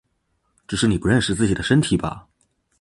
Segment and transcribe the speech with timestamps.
[0.67, 2.27] 只是你不认识自己的身体吧！